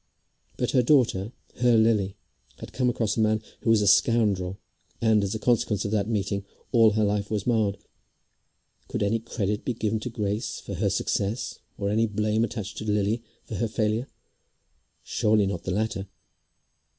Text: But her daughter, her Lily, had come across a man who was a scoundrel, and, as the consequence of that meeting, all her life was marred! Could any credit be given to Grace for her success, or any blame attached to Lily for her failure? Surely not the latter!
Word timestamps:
But 0.57 0.71
her 0.71 0.81
daughter, 0.81 1.31
her 1.57 1.77
Lily, 1.77 2.15
had 2.57 2.73
come 2.73 2.89
across 2.89 3.17
a 3.17 3.21
man 3.21 3.43
who 3.59 3.69
was 3.69 3.83
a 3.83 3.87
scoundrel, 3.87 4.57
and, 4.99 5.23
as 5.23 5.33
the 5.33 5.37
consequence 5.37 5.85
of 5.85 5.91
that 5.91 6.07
meeting, 6.09 6.43
all 6.71 6.93
her 6.93 7.03
life 7.03 7.29
was 7.29 7.45
marred! 7.45 7.77
Could 8.87 9.03
any 9.03 9.19
credit 9.19 9.63
be 9.63 9.75
given 9.75 9.99
to 9.99 10.09
Grace 10.09 10.59
for 10.59 10.73
her 10.73 10.89
success, 10.89 11.59
or 11.77 11.91
any 11.91 12.07
blame 12.07 12.43
attached 12.43 12.79
to 12.79 12.83
Lily 12.83 13.21
for 13.43 13.53
her 13.57 13.67
failure? 13.67 14.07
Surely 15.03 15.45
not 15.45 15.65
the 15.65 15.71
latter! 15.71 16.07